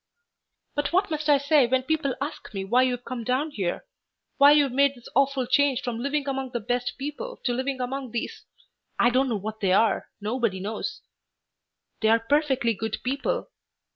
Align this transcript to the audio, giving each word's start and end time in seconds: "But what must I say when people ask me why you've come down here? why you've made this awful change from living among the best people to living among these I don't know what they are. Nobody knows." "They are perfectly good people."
"But 0.73 0.91
what 0.91 1.11
must 1.11 1.29
I 1.29 1.37
say 1.37 1.67
when 1.67 1.83
people 1.83 2.15
ask 2.19 2.55
me 2.55 2.65
why 2.65 2.81
you've 2.81 3.05
come 3.05 3.23
down 3.23 3.51
here? 3.51 3.85
why 4.39 4.51
you've 4.51 4.71
made 4.71 4.95
this 4.95 5.07
awful 5.13 5.45
change 5.45 5.83
from 5.83 5.99
living 5.99 6.27
among 6.27 6.53
the 6.53 6.59
best 6.59 6.95
people 6.97 7.37
to 7.43 7.53
living 7.53 7.79
among 7.79 8.09
these 8.09 8.43
I 8.97 9.11
don't 9.11 9.29
know 9.29 9.37
what 9.37 9.59
they 9.59 9.73
are. 9.73 10.09
Nobody 10.19 10.59
knows." 10.59 11.01
"They 12.01 12.07
are 12.09 12.19
perfectly 12.19 12.73
good 12.73 12.97
people." 13.03 13.51